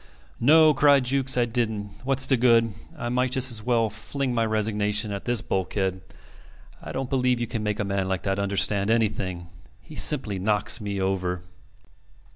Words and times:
"No," 0.39 0.73
cried 0.73 1.05
Jukes, 1.05 1.37
"I 1.37 1.45
didn't. 1.45 1.91
What's 2.03 2.25
the 2.25 2.35
good? 2.35 2.73
I 2.97 3.09
might 3.09 3.31
just 3.31 3.51
as 3.51 3.61
well 3.61 3.87
fling 3.91 4.33
my 4.33 4.43
resignation 4.43 5.11
at 5.11 5.25
this 5.25 5.41
bulkhead. 5.41 6.01
I 6.81 6.91
don't 6.91 7.07
believe 7.11 7.39
you 7.39 7.45
can 7.45 7.61
make 7.61 7.79
a 7.79 7.85
man 7.85 8.07
like 8.07 8.23
that 8.23 8.39
understand 8.39 8.89
anything. 8.89 9.49
He 9.79 9.93
simply 9.95 10.39
knocks 10.39 10.81
me 10.81 10.99
over." 10.99 11.43